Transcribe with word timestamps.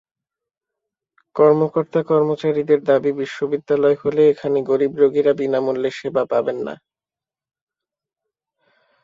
কর্মকর্তা-কর্মচারীদের 1.35 2.79
দাবি 2.83 3.11
বিশ্ববিদ্যালয় 3.21 3.97
হলে 4.03 4.21
এখানে 4.27 4.57
গরিব 4.69 4.91
রোগীরা 4.97 5.33
বিনা 5.39 5.59
মূল্যে 5.65 5.91
সেবা 5.99 6.23
পাবেন 6.31 6.57
না। 6.67 6.73